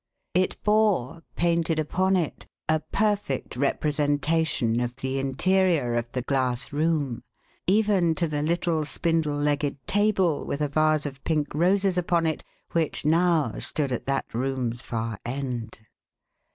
It 0.33 0.57
bore, 0.63 1.21
painted 1.35 1.77
upon 1.77 2.15
it, 2.15 2.47
a 2.67 2.79
perfect 2.79 3.55
representation 3.55 4.79
of 4.79 4.95
the 4.95 5.19
interior 5.19 5.93
of 5.93 6.11
the 6.13 6.23
glass 6.23 6.73
room, 6.73 7.21
even 7.67 8.15
to 8.15 8.27
the 8.27 8.41
little 8.41 8.83
spindle 8.83 9.37
legged 9.37 9.77
table 9.85 10.43
with 10.47 10.59
a 10.59 10.67
vase 10.69 11.05
of 11.05 11.23
pink 11.23 11.53
roses 11.53 11.99
upon 11.99 12.25
it 12.25 12.43
which 12.71 13.05
now 13.05 13.59
stood 13.59 13.91
at 13.91 14.07
that 14.07 14.25
room's 14.33 14.81
far 14.81 15.19
end. 15.23 15.81